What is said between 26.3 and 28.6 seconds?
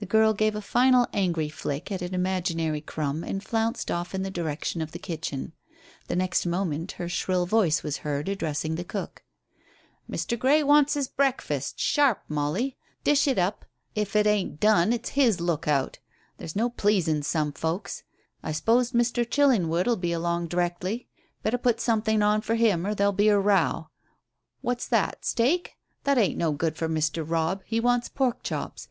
no good for Mr. Robb. He wants pork